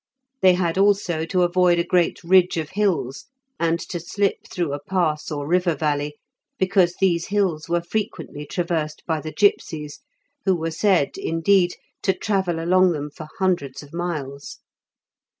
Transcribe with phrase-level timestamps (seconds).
[0.41, 3.25] They had also to avoid a great ridge of hills,
[3.59, 6.17] and to slip through a pass or river valley,
[6.57, 9.99] because these hills were frequently traversed by the gipsies
[10.43, 14.57] who were said, indeed, to travel along them for hundreds of miles.